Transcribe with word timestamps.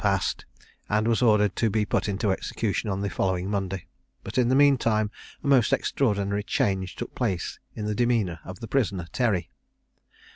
_]passed, 0.03 0.45
and 0.89 1.07
was 1.07 1.21
ordered 1.21 1.55
to 1.55 1.69
be 1.69 1.85
put 1.85 2.09
into 2.09 2.31
execution 2.31 2.89
on 2.89 3.01
the 3.01 3.09
following 3.11 3.47
Monday; 3.47 3.85
but 4.23 4.35
in 4.39 4.49
the 4.49 4.55
mean 4.55 4.75
time 4.75 5.11
a 5.43 5.47
most 5.47 5.71
extraordinary 5.71 6.41
change 6.41 6.95
took 6.95 7.13
place 7.13 7.59
in 7.75 7.85
the 7.85 7.93
demeanour 7.93 8.39
of 8.43 8.61
the 8.61 8.67
prisoner 8.67 9.05
Terry. 9.13 9.51